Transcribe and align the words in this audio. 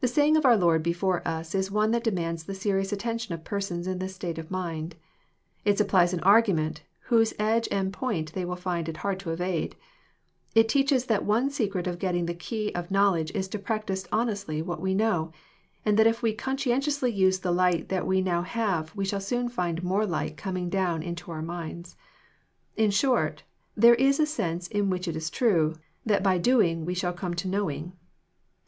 The 0.00 0.08
saying 0.08 0.36
of 0.36 0.44
our 0.44 0.56
Lord 0.56 0.82
before 0.82 1.22
us 1.24 1.54
is 1.54 1.70
one 1.70 1.92
that 1.92 2.02
demands 2.02 2.42
the 2.42 2.52
serious 2.52 2.90
attention 2.92 3.32
of 3.32 3.44
persons 3.44 3.86
in 3.86 4.00
this 4.00 4.12
state 4.12 4.38
of 4.38 4.50
mind. 4.50 4.96
It 5.64 5.78
supplies 5.78 6.12
an 6.12 6.18
argument 6.24 6.82
whose 7.02 7.32
edge 7.38 7.68
and 7.70 7.92
point 7.92 8.32
they 8.32 8.44
will 8.44 8.56
find 8.56 8.88
it 8.88 8.96
hard 8.96 9.20
to 9.20 9.30
evade, 9.30 9.76
v^t 10.56 10.66
teaches 10.66 11.04
that 11.06 11.24
one 11.24 11.48
secret 11.50 11.86
of 11.86 12.00
getting 12.00 12.26
the 12.26 12.34
key 12.34 12.74
of 12.74 12.90
knowledge 12.90 13.30
is 13.36 13.46
to 13.50 13.58
practise 13.60 14.08
honestly 14.10 14.62
what 14.62 14.80
we 14.80 14.96
know, 14.96 15.30
and 15.84 15.96
that 15.96 16.08
if 16.08 16.22
we 16.24 16.32
conscientiously 16.32 17.12
use 17.12 17.38
the 17.38 17.52
light 17.52 17.88
that 17.88 18.04
we 18.04 18.20
now 18.20 18.42
have, 18.42 18.92
we 18.96 19.04
shall 19.04 19.20
soon 19.20 19.48
fina^ore 19.48 20.08
light 20.08 20.36
coming 20.36 20.68
down 20.68 21.04
into 21.04 21.30
our 21.30 21.40
minds.— 21.40 21.94
In 22.76 22.90
short, 22.90 23.44
there 23.76 23.94
is 23.94 24.18
a 24.18 24.26
sense 24.26 24.66
in 24.66 24.90
which 24.90 25.06
it 25.06 25.14
is 25.14 25.30
true, 25.30 25.76
that 26.04 26.24
by 26.24 26.36
doing 26.36 26.84
Ve 26.84 26.94
shalLcome 26.94 27.36
to 27.36 27.46
knowing. 27.46 27.92